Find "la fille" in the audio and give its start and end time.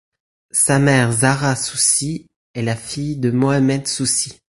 2.63-3.17